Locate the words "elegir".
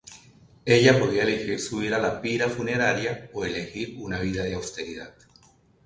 1.21-1.59, 3.45-3.97